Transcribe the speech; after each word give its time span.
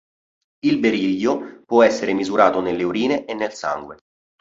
Il 0.65 0.79
berillio 0.79 1.61
può 1.63 1.83
essere 1.83 2.13
misurato 2.13 2.59
nelle 2.59 2.81
urine 2.81 3.25
e 3.25 3.35
nel 3.35 3.53
sangue. 3.53 3.97